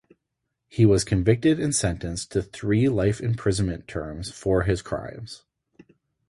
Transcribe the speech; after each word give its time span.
He 0.67 0.83
was 0.83 1.03
convicted 1.03 1.59
and 1.59 1.75
sentenced 1.75 2.31
to 2.31 2.41
three 2.41 2.89
life 2.89 3.21
imprisonment 3.21 3.87
terms 3.87 4.31
for 4.31 4.63
his 4.63 4.81
crimes. 4.81 5.43